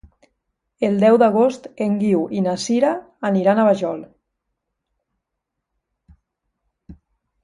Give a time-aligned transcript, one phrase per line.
[0.87, 2.93] El deu d'agost en Guiu i na Sira
[3.29, 4.01] aniran a la Vajol.